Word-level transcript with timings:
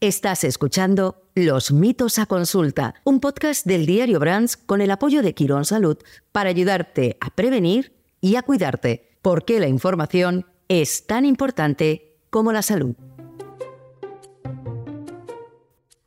Estás 0.00 0.44
escuchando 0.44 1.24
Los 1.34 1.72
mitos 1.72 2.20
a 2.20 2.26
consulta, 2.26 2.94
un 3.02 3.18
podcast 3.18 3.66
del 3.66 3.84
diario 3.84 4.20
Brands 4.20 4.56
con 4.56 4.80
el 4.80 4.92
apoyo 4.92 5.22
de 5.22 5.34
Quirón 5.34 5.64
Salud 5.64 5.98
para 6.30 6.50
ayudarte 6.50 7.16
a 7.20 7.30
prevenir 7.30 7.96
y 8.20 8.36
a 8.36 8.42
cuidarte, 8.42 9.10
porque 9.22 9.58
la 9.58 9.66
información 9.66 10.46
es 10.68 11.08
tan 11.08 11.24
importante 11.24 12.16
como 12.30 12.52
la 12.52 12.62
salud. 12.62 12.94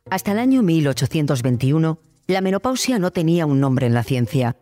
Hasta 0.08 0.32
el 0.32 0.38
año 0.38 0.62
1821, 0.62 1.98
la 2.28 2.40
menopausia 2.40 2.98
no 2.98 3.10
tenía 3.10 3.44
un 3.44 3.60
nombre 3.60 3.86
en 3.86 3.92
la 3.92 4.04
ciencia. 4.04 4.56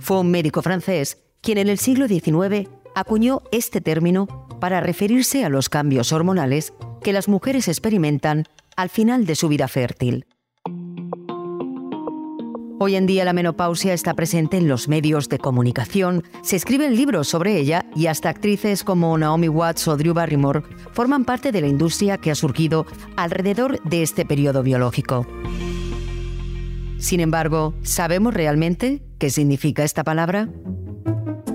Fue 0.00 0.18
un 0.18 0.32
médico 0.32 0.62
francés 0.62 1.18
quien 1.42 1.58
en 1.58 1.68
el 1.68 1.78
siglo 1.78 2.08
XIX 2.08 2.68
acuñó 2.96 3.42
este 3.52 3.80
término 3.80 4.48
para 4.58 4.80
referirse 4.80 5.44
a 5.44 5.48
los 5.48 5.68
cambios 5.68 6.10
hormonales 6.12 6.72
que 7.04 7.12
las 7.12 7.28
mujeres 7.28 7.68
experimentan 7.68 8.46
al 8.76 8.88
final 8.88 9.26
de 9.26 9.34
su 9.34 9.48
vida 9.48 9.68
fértil. 9.68 10.26
Hoy 12.80 12.96
en 12.96 13.06
día 13.06 13.24
la 13.24 13.32
menopausia 13.32 13.94
está 13.94 14.14
presente 14.14 14.56
en 14.56 14.68
los 14.68 14.88
medios 14.88 15.28
de 15.28 15.38
comunicación, 15.38 16.24
se 16.42 16.56
escriben 16.56 16.96
libros 16.96 17.28
sobre 17.28 17.56
ella 17.56 17.86
y 17.94 18.08
hasta 18.08 18.28
actrices 18.28 18.84
como 18.84 19.16
Naomi 19.16 19.48
Watts 19.48 19.88
o 19.88 19.96
Drew 19.96 20.12
Barrymore 20.12 20.62
forman 20.92 21.24
parte 21.24 21.52
de 21.52 21.60
la 21.60 21.68
industria 21.68 22.18
que 22.18 22.30
ha 22.30 22.34
surgido 22.34 22.84
alrededor 23.16 23.80
de 23.84 24.02
este 24.02 24.26
periodo 24.26 24.62
biológico. 24.62 25.26
Sin 26.98 27.20
embargo, 27.20 27.74
¿sabemos 27.82 28.34
realmente 28.34 29.02
qué 29.18 29.30
significa 29.30 29.84
esta 29.84 30.04
palabra? 30.04 30.48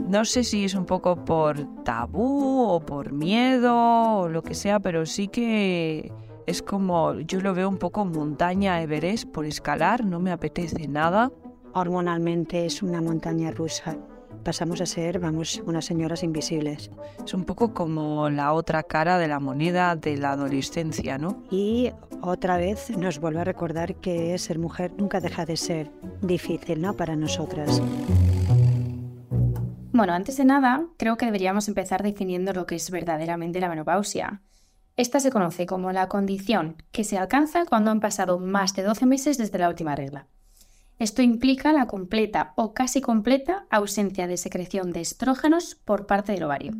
No 0.07 0.25
sé 0.25 0.43
si 0.43 0.63
es 0.63 0.73
un 0.73 0.85
poco 0.85 1.25
por 1.25 1.83
tabú 1.83 2.63
o 2.63 2.79
por 2.79 3.11
miedo 3.11 4.21
o 4.21 4.29
lo 4.29 4.41
que 4.41 4.55
sea, 4.55 4.79
pero 4.79 5.05
sí 5.05 5.27
que 5.27 6.11
es 6.49 6.63
como, 6.63 7.13
yo 7.19 7.41
lo 7.41 7.53
veo 7.53 7.69
un 7.69 7.77
poco 7.77 8.05
montaña 8.05 8.81
Everest 8.81 9.29
por 9.29 9.45
escalar, 9.45 10.03
no 10.03 10.19
me 10.19 10.31
apetece 10.31 10.87
nada. 10.87 11.31
Hormonalmente 11.73 12.65
es 12.65 12.81
una 12.81 13.01
montaña 13.01 13.51
rusa. 13.51 13.95
Pasamos 14.43 14.81
a 14.81 14.87
ser, 14.87 15.19
vamos, 15.19 15.61
unas 15.67 15.85
señoras 15.85 16.23
invisibles. 16.23 16.89
Es 17.23 17.35
un 17.35 17.43
poco 17.43 17.75
como 17.75 18.31
la 18.31 18.53
otra 18.53 18.81
cara 18.81 19.19
de 19.19 19.27
la 19.27 19.39
moneda 19.39 19.95
de 19.95 20.17
la 20.17 20.31
adolescencia, 20.31 21.19
¿no? 21.19 21.43
Y 21.51 21.91
otra 22.21 22.57
vez 22.57 22.89
nos 22.97 23.19
vuelve 23.19 23.41
a 23.41 23.43
recordar 23.43 23.95
que 23.95 24.35
ser 24.39 24.57
mujer 24.57 24.93
nunca 24.97 25.19
deja 25.19 25.45
de 25.45 25.55
ser 25.55 25.91
difícil, 26.23 26.81
¿no? 26.81 26.95
Para 26.95 27.15
nosotras. 27.15 27.79
Bueno, 29.91 30.13
antes 30.13 30.37
de 30.37 30.45
nada, 30.45 30.87
creo 30.97 31.15
que 31.15 31.27
deberíamos 31.27 31.67
empezar 31.67 32.01
definiendo 32.01 32.53
lo 32.53 32.65
que 32.65 32.75
es 32.75 32.89
verdaderamente 32.89 33.59
la 33.59 33.69
menopausia. 33.69 34.41
Esta 34.99 35.21
se 35.21 35.31
conoce 35.31 35.65
como 35.65 35.93
la 35.93 36.09
condición 36.09 36.75
que 36.91 37.05
se 37.05 37.17
alcanza 37.17 37.63
cuando 37.63 37.89
han 37.89 38.01
pasado 38.01 38.37
más 38.37 38.75
de 38.75 38.83
12 38.83 39.05
meses 39.05 39.37
desde 39.37 39.57
la 39.57 39.69
última 39.69 39.95
regla. 39.95 40.27
Esto 40.97 41.21
implica 41.21 41.71
la 41.71 41.87
completa 41.87 42.51
o 42.57 42.73
casi 42.73 42.99
completa 42.99 43.65
ausencia 43.69 44.27
de 44.27 44.35
secreción 44.35 44.91
de 44.91 44.99
estrógenos 44.99 45.75
por 45.85 46.05
parte 46.05 46.33
del 46.33 46.43
ovario. 46.43 46.73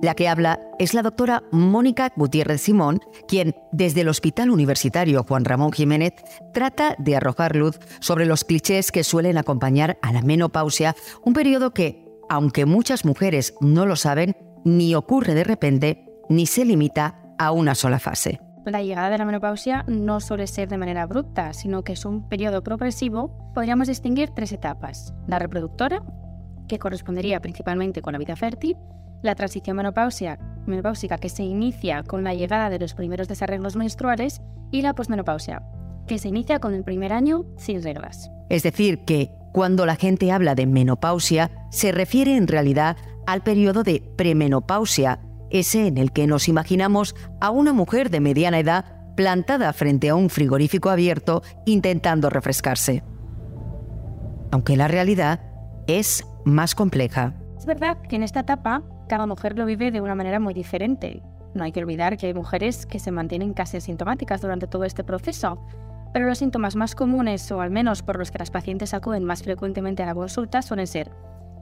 La 0.00 0.14
que 0.14 0.28
habla 0.28 0.60
es 0.78 0.94
la 0.94 1.02
doctora 1.02 1.42
Mónica 1.50 2.12
Gutiérrez 2.14 2.60
Simón, 2.60 3.00
quien 3.26 3.56
desde 3.72 4.02
el 4.02 4.08
Hospital 4.08 4.48
Universitario 4.48 5.24
Juan 5.24 5.44
Ramón 5.44 5.72
Jiménez 5.72 6.14
trata 6.54 6.94
de 6.98 7.16
arrojar 7.16 7.56
luz 7.56 7.80
sobre 7.98 8.26
los 8.26 8.44
clichés 8.44 8.92
que 8.92 9.02
suelen 9.02 9.38
acompañar 9.38 9.98
a 10.02 10.12
la 10.12 10.22
menopausia, 10.22 10.94
un 11.24 11.32
periodo 11.32 11.74
que, 11.74 12.06
aunque 12.28 12.64
muchas 12.64 13.04
mujeres 13.04 13.54
no 13.60 13.86
lo 13.86 13.96
saben, 13.96 14.36
ni 14.64 14.94
ocurre 14.94 15.34
de 15.34 15.42
repente, 15.42 16.09
ni 16.30 16.46
se 16.46 16.64
limita 16.64 17.20
a 17.38 17.52
una 17.52 17.74
sola 17.74 17.98
fase. 17.98 18.40
La 18.64 18.82
llegada 18.82 19.10
de 19.10 19.18
la 19.18 19.24
menopausia 19.24 19.84
no 19.88 20.20
suele 20.20 20.46
ser 20.46 20.68
de 20.68 20.78
manera 20.78 21.02
abrupta, 21.02 21.52
sino 21.52 21.82
que 21.82 21.92
es 21.92 22.04
un 22.04 22.28
periodo 22.28 22.62
progresivo. 22.62 23.52
Podríamos 23.54 23.88
distinguir 23.88 24.30
tres 24.30 24.52
etapas. 24.52 25.12
La 25.26 25.38
reproductora, 25.38 26.02
que 26.68 26.78
correspondería 26.78 27.40
principalmente 27.40 28.00
con 28.00 28.12
la 28.12 28.18
vida 28.18 28.36
fértil, 28.36 28.76
la 29.22 29.34
transición 29.34 29.76
menopausia, 29.76 30.38
menopáusica, 30.66 31.18
que 31.18 31.28
se 31.28 31.42
inicia 31.42 32.02
con 32.04 32.22
la 32.22 32.34
llegada 32.34 32.70
de 32.70 32.78
los 32.78 32.94
primeros 32.94 33.28
desarreglos 33.28 33.76
menstruales, 33.76 34.40
y 34.70 34.82
la 34.82 34.94
posmenopausia, 34.94 35.62
que 36.06 36.18
se 36.18 36.28
inicia 36.28 36.60
con 36.60 36.74
el 36.74 36.84
primer 36.84 37.12
año 37.12 37.44
sin 37.56 37.82
reglas. 37.82 38.30
Es 38.50 38.62
decir, 38.62 39.04
que 39.04 39.32
cuando 39.52 39.84
la 39.84 39.96
gente 39.96 40.30
habla 40.30 40.54
de 40.54 40.66
menopausia, 40.66 41.50
se 41.70 41.92
refiere 41.92 42.36
en 42.36 42.46
realidad 42.46 42.96
al 43.26 43.42
periodo 43.42 43.82
de 43.82 44.02
premenopausia, 44.16 45.18
ese 45.50 45.86
en 45.86 45.98
el 45.98 46.12
que 46.12 46.26
nos 46.26 46.48
imaginamos 46.48 47.14
a 47.40 47.50
una 47.50 47.72
mujer 47.72 48.10
de 48.10 48.20
mediana 48.20 48.58
edad 48.58 48.84
plantada 49.16 49.72
frente 49.72 50.08
a 50.08 50.14
un 50.14 50.30
frigorífico 50.30 50.88
abierto 50.90 51.42
intentando 51.66 52.30
refrescarse. 52.30 53.02
Aunque 54.50 54.76
la 54.76 54.88
realidad 54.88 55.40
es 55.86 56.24
más 56.44 56.74
compleja. 56.74 57.34
Es 57.58 57.66
verdad 57.66 57.98
que 58.08 58.16
en 58.16 58.22
esta 58.22 58.40
etapa 58.40 58.82
cada 59.08 59.26
mujer 59.26 59.58
lo 59.58 59.66
vive 59.66 59.90
de 59.90 60.00
una 60.00 60.14
manera 60.14 60.40
muy 60.40 60.54
diferente. 60.54 61.22
No 61.54 61.64
hay 61.64 61.72
que 61.72 61.80
olvidar 61.80 62.16
que 62.16 62.26
hay 62.26 62.34
mujeres 62.34 62.86
que 62.86 62.98
se 62.98 63.10
mantienen 63.10 63.54
casi 63.54 63.76
asintomáticas 63.76 64.40
durante 64.40 64.68
todo 64.68 64.84
este 64.84 65.04
proceso, 65.04 65.60
pero 66.12 66.26
los 66.26 66.38
síntomas 66.38 66.76
más 66.76 66.94
comunes, 66.94 67.50
o 67.52 67.60
al 67.60 67.70
menos 67.70 68.02
por 68.02 68.18
los 68.18 68.30
que 68.30 68.38
las 68.38 68.50
pacientes 68.50 68.94
acuden 68.94 69.24
más 69.24 69.42
frecuentemente 69.42 70.02
a 70.02 70.06
la 70.06 70.14
consulta, 70.14 70.62
suelen 70.62 70.86
ser 70.86 71.10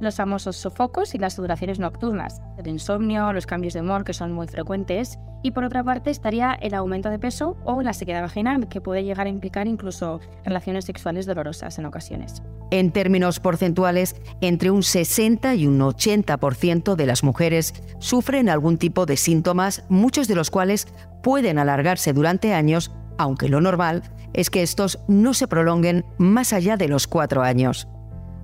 los 0.00 0.16
famosos 0.16 0.56
sofocos 0.56 1.14
y 1.14 1.18
las 1.18 1.34
sudoraciones 1.34 1.78
nocturnas, 1.78 2.40
el 2.56 2.68
insomnio, 2.68 3.32
los 3.32 3.46
cambios 3.46 3.74
de 3.74 3.80
humor 3.80 4.04
que 4.04 4.12
son 4.12 4.32
muy 4.32 4.46
frecuentes, 4.46 5.18
y 5.42 5.52
por 5.52 5.64
otra 5.64 5.84
parte 5.84 6.10
estaría 6.10 6.54
el 6.54 6.74
aumento 6.74 7.10
de 7.10 7.18
peso 7.18 7.56
o 7.64 7.82
la 7.82 7.92
sequedad 7.92 8.22
vaginal, 8.22 8.68
que 8.68 8.80
puede 8.80 9.04
llegar 9.04 9.26
a 9.26 9.30
implicar 9.30 9.66
incluso 9.66 10.20
relaciones 10.44 10.84
sexuales 10.84 11.26
dolorosas 11.26 11.78
en 11.78 11.86
ocasiones. 11.86 12.42
En 12.70 12.90
términos 12.90 13.40
porcentuales, 13.40 14.16
entre 14.40 14.70
un 14.70 14.82
60 14.82 15.54
y 15.54 15.66
un 15.66 15.78
80% 15.78 16.96
de 16.96 17.06
las 17.06 17.22
mujeres 17.22 17.74
sufren 17.98 18.48
algún 18.48 18.78
tipo 18.78 19.06
de 19.06 19.16
síntomas, 19.16 19.84
muchos 19.88 20.28
de 20.28 20.34
los 20.34 20.50
cuales 20.50 20.88
pueden 21.22 21.58
alargarse 21.58 22.12
durante 22.12 22.52
años, 22.52 22.90
aunque 23.16 23.48
lo 23.48 23.60
normal 23.60 24.02
es 24.34 24.50
que 24.50 24.62
estos 24.62 25.00
no 25.08 25.34
se 25.34 25.48
prolonguen 25.48 26.04
más 26.18 26.52
allá 26.52 26.76
de 26.76 26.88
los 26.88 27.06
cuatro 27.06 27.42
años. 27.42 27.88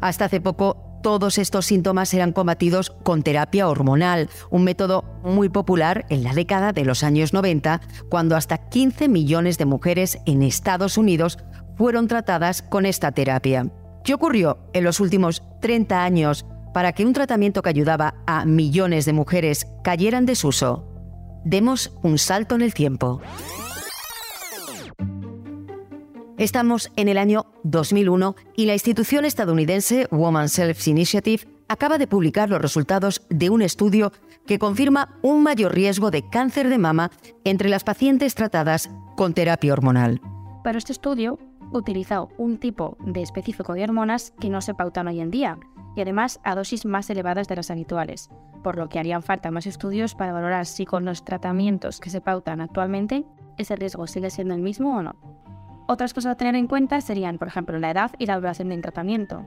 Hasta 0.00 0.26
hace 0.26 0.40
poco 0.40 0.83
todos 1.04 1.36
estos 1.36 1.66
síntomas 1.66 2.14
eran 2.14 2.32
combatidos 2.32 2.90
con 3.02 3.22
terapia 3.22 3.68
hormonal, 3.68 4.30
un 4.48 4.64
método 4.64 5.04
muy 5.22 5.50
popular 5.50 6.06
en 6.08 6.24
la 6.24 6.32
década 6.32 6.72
de 6.72 6.86
los 6.86 7.04
años 7.04 7.34
90, 7.34 7.82
cuando 8.08 8.36
hasta 8.36 8.56
15 8.70 9.10
millones 9.10 9.58
de 9.58 9.66
mujeres 9.66 10.18
en 10.24 10.42
Estados 10.42 10.96
Unidos 10.96 11.36
fueron 11.76 12.08
tratadas 12.08 12.62
con 12.62 12.86
esta 12.86 13.12
terapia. 13.12 13.70
¿Qué 14.02 14.14
ocurrió 14.14 14.70
en 14.72 14.84
los 14.84 14.98
últimos 14.98 15.42
30 15.60 16.02
años 16.02 16.46
para 16.72 16.94
que 16.94 17.04
un 17.04 17.12
tratamiento 17.12 17.60
que 17.60 17.68
ayudaba 17.68 18.14
a 18.26 18.46
millones 18.46 19.04
de 19.04 19.12
mujeres 19.12 19.66
cayera 19.84 20.16
en 20.16 20.24
desuso? 20.24 20.88
Demos 21.44 21.92
un 22.02 22.16
salto 22.16 22.54
en 22.54 22.62
el 22.62 22.72
tiempo. 22.72 23.20
Estamos 26.36 26.90
en 26.96 27.06
el 27.06 27.16
año 27.16 27.46
2001 27.62 28.34
y 28.56 28.66
la 28.66 28.72
institución 28.72 29.24
estadounidense 29.24 30.08
Woman 30.10 30.48
Self 30.48 30.88
Initiative 30.88 31.44
acaba 31.68 31.96
de 31.96 32.08
publicar 32.08 32.50
los 32.50 32.60
resultados 32.60 33.22
de 33.30 33.50
un 33.50 33.62
estudio 33.62 34.10
que 34.44 34.58
confirma 34.58 35.16
un 35.22 35.44
mayor 35.44 35.72
riesgo 35.72 36.10
de 36.10 36.28
cáncer 36.28 36.68
de 36.70 36.78
mama 36.78 37.12
entre 37.44 37.68
las 37.68 37.84
pacientes 37.84 38.34
tratadas 38.34 38.90
con 39.16 39.32
terapia 39.32 39.72
hormonal. 39.72 40.20
Pero 40.64 40.76
este 40.76 40.90
estudio 40.90 41.38
utilizó 41.72 42.28
un 42.36 42.58
tipo 42.58 42.96
de 43.06 43.22
específico 43.22 43.74
de 43.74 43.84
hormonas 43.84 44.32
que 44.40 44.50
no 44.50 44.60
se 44.60 44.74
pautan 44.74 45.06
hoy 45.06 45.20
en 45.20 45.30
día 45.30 45.58
y 45.94 46.00
además 46.00 46.40
a 46.42 46.56
dosis 46.56 46.84
más 46.84 47.08
elevadas 47.10 47.46
de 47.46 47.54
las 47.54 47.70
habituales, 47.70 48.28
por 48.64 48.76
lo 48.76 48.88
que 48.88 48.98
harían 48.98 49.22
falta 49.22 49.52
más 49.52 49.68
estudios 49.68 50.16
para 50.16 50.32
valorar 50.32 50.66
si 50.66 50.84
con 50.84 51.04
los 51.04 51.24
tratamientos 51.24 52.00
que 52.00 52.10
se 52.10 52.20
pautan 52.20 52.60
actualmente 52.60 53.24
ese 53.56 53.76
riesgo 53.76 54.08
sigue 54.08 54.30
siendo 54.30 54.54
el 54.54 54.62
mismo 54.62 54.96
o 54.96 55.02
no. 55.02 55.43
Otras 55.86 56.14
cosas 56.14 56.32
a 56.32 56.36
tener 56.36 56.54
en 56.54 56.66
cuenta 56.66 57.00
serían, 57.02 57.36
por 57.38 57.48
ejemplo, 57.48 57.78
la 57.78 57.90
edad 57.90 58.10
y 58.18 58.26
la 58.26 58.36
duración 58.36 58.70
del 58.70 58.80
tratamiento. 58.80 59.44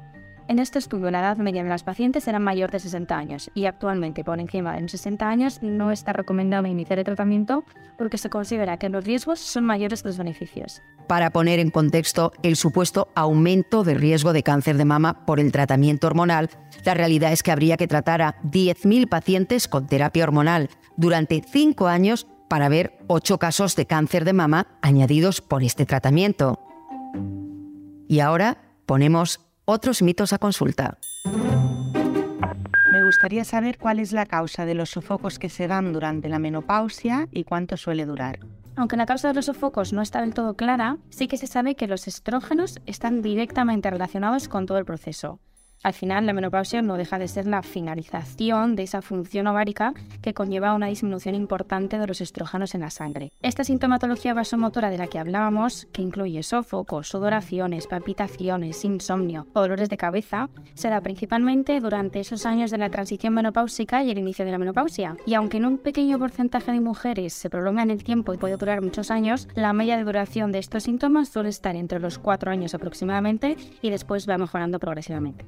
En 0.48 0.60
este 0.60 0.80
estudio, 0.80 1.12
la 1.12 1.20
edad 1.20 1.38
media 1.38 1.62
de 1.62 1.70
las 1.70 1.84
pacientes 1.84 2.26
era 2.26 2.40
mayor 2.40 2.72
de 2.72 2.80
60 2.80 3.18
años 3.18 3.52
y 3.54 3.66
actualmente 3.66 4.24
por 4.24 4.40
encima 4.40 4.76
de 4.76 4.82
los 4.82 4.92
60 4.92 5.28
años 5.28 5.60
no 5.62 5.92
está 5.92 6.14
recomendado 6.14 6.68
iniciar 6.68 7.00
el 7.00 7.06
tratamiento 7.06 7.66
porque 7.98 8.18
se 8.18 8.30
considera 8.30 8.78
que 8.78 8.88
los 8.88 9.04
riesgos 9.04 9.40
son 9.40 9.66
mayores 9.66 10.04
que 10.04 10.10
los 10.10 10.18
beneficios. 10.18 10.82
Para 11.08 11.32
poner 11.32 11.60
en 11.60 11.70
contexto 11.70 12.32
el 12.44 12.56
supuesto 12.56 13.10
aumento 13.14 13.84
de 13.84 13.96
riesgo 13.96 14.32
de 14.32 14.44
cáncer 14.44 14.78
de 14.78 14.86
mama 14.86 15.26
por 15.26 15.42
el 15.42 15.52
tratamiento 15.52 16.08
hormonal, 16.08 16.50
la 16.86 16.94
realidad 16.94 17.34
es 17.34 17.44
que 17.44 17.52
habría 17.52 17.76
que 17.76 17.88
tratar 17.88 18.22
a 18.22 18.36
10.000 18.44 19.10
pacientes 19.10 19.68
con 19.68 19.88
terapia 19.88 20.24
hormonal 20.24 20.70
durante 20.96 21.42
5 21.46 21.88
años 21.88 22.26
para 22.48 22.70
ver 22.70 22.98
ocho 23.08 23.38
casos 23.40 23.76
de 23.76 23.86
cáncer 23.86 24.26
de 24.26 24.34
mama 24.34 24.68
añadidos 24.82 25.42
por 25.42 25.64
este 25.64 25.86
tratamiento. 25.86 26.60
Y 28.08 28.20
ahora 28.20 28.58
ponemos 28.86 29.42
otros 29.66 30.02
mitos 30.02 30.34
a 30.34 30.38
consulta. 30.38 30.98
Me 32.92 33.04
gustaría 33.04 33.44
saber 33.44 33.78
cuál 33.78 34.00
es 34.00 34.12
la 34.12 34.26
causa 34.26 34.66
de 34.66 34.74
los 34.74 34.92
sofocos 34.92 35.40
que 35.40 35.50
se 35.50 35.68
dan 35.68 35.94
durante 35.94 36.30
la 36.30 36.40
menopausia 36.40 37.28
y 37.32 37.44
cuánto 37.44 37.78
suele 37.78 38.06
durar. 38.06 38.40
Aunque 38.78 38.96
la 38.96 39.06
causa 39.06 39.28
de 39.30 39.34
los 39.34 39.46
sofocos 39.46 39.92
no 39.92 40.02
está 40.02 40.22
del 40.22 40.34
todo 40.34 40.56
clara, 40.56 40.98
sí 41.10 41.28
que 41.28 41.38
se 41.38 41.48
sabe 41.48 41.76
que 41.76 41.88
los 41.88 42.08
estrógenos 42.08 42.80
están 42.86 43.22
directamente 43.22 43.90
relacionados 43.90 44.48
con 44.48 44.66
todo 44.66 44.78
el 44.78 44.86
proceso. 44.86 45.40
Al 45.88 45.94
final, 45.94 46.26
la 46.26 46.34
menopausia 46.34 46.82
no 46.82 46.98
deja 46.98 47.18
de 47.18 47.30
ser 47.30 47.48
la 47.48 47.64
finalización 47.64 48.76
de 48.76 48.84
esa 48.84 49.02
función 49.02 49.48
ovárica 49.48 49.94
que 50.22 50.34
conlleva 50.34 50.74
una 50.74 50.88
disminución 50.88 51.34
importante 51.34 51.98
de 51.98 52.06
los 52.06 52.20
estrógenos 52.20 52.76
en 52.76 52.82
la 52.82 52.90
sangre. 52.90 53.32
Esta 53.42 53.64
sintomatología 53.64 54.34
vasomotora 54.34 54.90
de 54.90 54.98
la 54.98 55.08
que 55.08 55.18
hablábamos, 55.18 55.88
que 55.94 56.02
incluye 56.02 56.44
sofocos, 56.44 57.08
sudoraciones, 57.08 57.88
palpitaciones, 57.88 58.84
insomnio 58.84 59.48
o 59.54 59.62
dolores 59.62 59.88
de 59.88 59.96
cabeza, 59.96 60.50
se 60.74 60.90
da 60.90 61.00
principalmente 61.00 61.80
durante 61.80 62.20
esos 62.20 62.46
años 62.46 62.70
de 62.70 62.80
la 62.80 62.90
transición 62.90 63.34
menopáusica 63.34 64.04
y 64.04 64.12
el 64.12 64.18
inicio 64.18 64.44
de 64.44 64.52
la 64.52 64.58
menopausia. 64.58 65.16
Y 65.26 65.36
aunque 65.36 65.56
en 65.56 65.68
un 65.68 65.78
pequeño 65.78 66.20
porcentaje 66.20 66.74
de 66.74 66.82
mujeres 66.82 67.32
se 67.32 67.50
prolonga 67.50 67.84
en 67.84 67.92
el 67.92 68.04
tiempo 68.04 68.34
y 68.34 68.38
puede 68.38 68.58
durar 68.58 68.82
muchos 68.82 69.10
años, 69.10 69.48
la 69.56 69.72
media 69.72 69.96
de 69.96 70.04
duración 70.04 70.52
de 70.52 70.60
estos 70.60 70.84
síntomas 70.84 71.30
suele 71.30 71.48
estar 71.48 71.78
entre 71.78 72.02
los 72.02 72.20
4 72.20 72.52
años 72.52 72.76
aproximadamente 72.76 73.56
y 73.82 73.90
después 73.90 74.28
va 74.28 74.38
mejorando 74.38 74.80
progresivamente. 74.80 75.46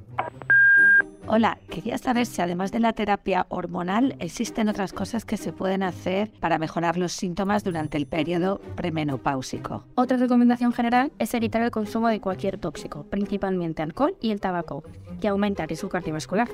Hola, 1.31 1.59
quería 1.69 1.99
saber 1.99 2.25
si 2.25 2.41
además 2.41 2.71
de 2.71 2.79
la 2.79 2.93
terapia 2.93 3.45
hormonal 3.49 4.15
existen 4.17 4.67
otras 4.67 4.93
cosas 4.93 5.25
que 5.25 5.37
se 5.37 5.53
pueden 5.53 5.83
hacer 5.83 6.31
para 6.39 6.57
mejorar 6.57 6.97
los 6.97 7.11
síntomas 7.11 7.63
durante 7.63 7.97
el 7.97 8.07
periodo 8.07 8.59
premenopáusico. 8.75 9.85
Otra 9.93 10.17
recomendación 10.17 10.73
general 10.73 11.11
es 11.19 11.31
evitar 11.35 11.61
el 11.61 11.69
consumo 11.69 12.07
de 12.07 12.19
cualquier 12.19 12.57
tóxico, 12.57 13.03
principalmente 13.03 13.83
alcohol 13.83 14.17
y 14.19 14.31
el 14.31 14.41
tabaco, 14.41 14.83
que 15.21 15.27
aumenta 15.27 15.61
el 15.61 15.69
riesgo 15.69 15.87
cardiovascular 15.87 16.49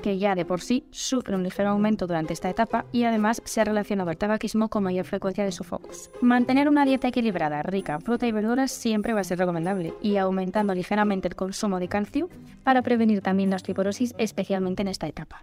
que 0.00 0.18
ya 0.18 0.34
de 0.34 0.44
por 0.44 0.60
sí 0.60 0.84
sufre 0.90 1.34
un 1.34 1.42
ligero 1.42 1.70
aumento 1.70 2.06
durante 2.06 2.32
esta 2.32 2.50
etapa 2.50 2.86
y 2.92 3.04
además 3.04 3.42
se 3.44 3.60
ha 3.60 3.64
relacionado 3.64 4.10
el 4.10 4.16
tabaquismo 4.16 4.68
con 4.68 4.82
mayor 4.82 5.04
frecuencia 5.04 5.44
de 5.44 5.52
sofocos. 5.52 6.10
Mantener 6.20 6.68
una 6.68 6.84
dieta 6.84 7.08
equilibrada, 7.08 7.62
rica 7.62 7.94
en 7.94 8.00
fruta 8.02 8.26
y 8.26 8.32
verduras 8.32 8.70
siempre 8.70 9.12
va 9.12 9.20
a 9.20 9.24
ser 9.24 9.38
recomendable 9.38 9.94
y 10.02 10.16
aumentando 10.16 10.74
ligeramente 10.74 11.28
el 11.28 11.36
consumo 11.36 11.78
de 11.78 11.88
calcio 11.88 12.28
para 12.64 12.82
prevenir 12.82 13.20
también 13.20 13.50
la 13.50 13.56
osteoporosis, 13.56 14.14
especialmente 14.18 14.82
en 14.82 14.88
esta 14.88 15.06
etapa. 15.06 15.42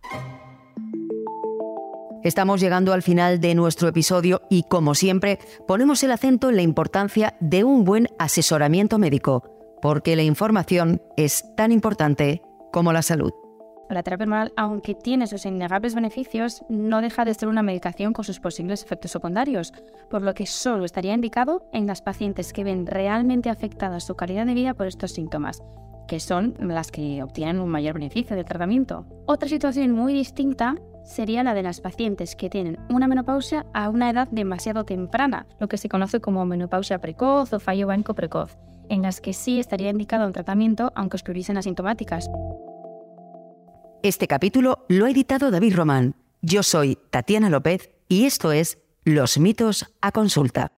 Estamos 2.23 2.59
llegando 2.59 2.93
al 2.93 3.03
final 3.03 3.39
de 3.39 3.55
nuestro 3.55 3.87
episodio 3.87 4.41
y, 4.49 4.63
como 4.63 4.95
siempre, 4.95 5.39
ponemos 5.67 6.03
el 6.03 6.11
acento 6.11 6.49
en 6.49 6.57
la 6.57 6.61
importancia 6.61 7.37
de 7.39 7.63
un 7.63 7.85
buen 7.85 8.09
asesoramiento 8.19 8.97
médico, 8.97 9.43
porque 9.81 10.15
la 10.15 10.23
información 10.23 11.01
es 11.15 11.45
tan 11.55 11.71
importante 11.71 12.41
como 12.73 12.91
la 12.91 13.01
salud. 13.01 13.31
La 13.89 14.03
terapia 14.03 14.25
hormonal, 14.25 14.53
aunque 14.57 14.95
tiene 14.95 15.27
sus 15.27 15.45
innegables 15.45 15.95
beneficios, 15.95 16.63
no 16.67 16.99
deja 17.01 17.23
de 17.23 17.33
ser 17.33 17.47
una 17.47 17.63
medicación 17.63 18.11
con 18.11 18.25
sus 18.25 18.39
posibles 18.39 18.83
efectos 18.83 19.11
secundarios, 19.11 19.73
por 20.09 20.21
lo 20.21 20.33
que 20.33 20.45
solo 20.45 20.83
estaría 20.83 21.13
indicado 21.13 21.63
en 21.71 21.87
las 21.87 22.01
pacientes 22.01 22.51
que 22.51 22.65
ven 22.65 22.85
realmente 22.85 23.49
afectada 23.49 24.01
su 24.01 24.15
calidad 24.15 24.45
de 24.45 24.55
vida 24.55 24.73
por 24.73 24.87
estos 24.87 25.11
síntomas, 25.11 25.63
que 26.07 26.19
son 26.19 26.55
las 26.59 26.91
que 26.91 27.23
obtienen 27.23 27.61
un 27.61 27.69
mayor 27.69 27.93
beneficio 27.93 28.35
del 28.35 28.45
tratamiento. 28.45 29.05
Otra 29.25 29.47
situación 29.47 29.91
muy 29.91 30.13
distinta 30.13 30.75
sería 31.05 31.43
la 31.43 31.53
de 31.53 31.63
las 31.63 31.79
pacientes 31.79 32.35
que 32.35 32.49
tienen 32.49 32.77
una 32.89 33.07
menopausia 33.07 33.65
a 33.73 33.89
una 33.89 34.09
edad 34.09 34.27
demasiado 34.29 34.83
temprana, 34.83 35.47
lo 35.59 35.69
que 35.69 35.77
se 35.77 35.87
conoce 35.87 36.19
como 36.19 36.45
menopausia 36.45 36.99
precoz 36.99 37.53
o 37.53 37.59
fallo 37.61 37.87
banco 37.87 38.13
precoz, 38.13 38.57
en 38.89 39.01
las 39.01 39.21
que 39.21 39.31
sí 39.31 39.61
estaría 39.61 39.89
indicado 39.89 40.27
un 40.27 40.33
tratamiento 40.33 40.91
aunque 40.95 41.15
estuviesen 41.15 41.57
asintomáticas. 41.57 42.29
Este 44.03 44.27
capítulo 44.27 44.85
lo 44.89 45.05
ha 45.05 45.09
editado 45.09 45.49
David 45.49 45.75
Román. 45.75 46.15
Yo 46.41 46.61
soy 46.61 46.99
Tatiana 47.09 47.49
López 47.49 47.89
y 48.07 48.25
esto 48.25 48.51
es 48.51 48.77
Los 49.03 49.39
mitos 49.39 49.91
a 50.01 50.11
consulta. 50.11 50.71